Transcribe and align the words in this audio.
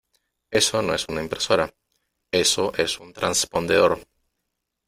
eso 0.49 0.81
no 0.81 0.95
es 0.95 1.07
una 1.09 1.21
impresora. 1.21 1.75
eso 2.31 2.73
es 2.75 2.99
un 2.99 3.13
transpondedor. 3.13 3.99